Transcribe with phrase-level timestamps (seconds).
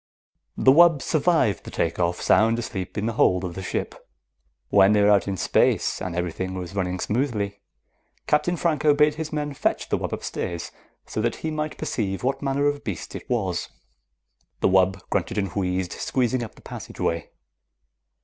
[0.57, 4.09] The wub survived the take off, sound asleep in the hold of the ship.
[4.69, 7.59] When they were out in space and everything was running smoothly,
[8.25, 10.71] Captain Franco bade his men fetch the wub upstairs
[11.05, 13.69] so that he might perceive what manner of beast it was.
[14.61, 17.29] The wub grunted and wheezed, squeezing up the passageway.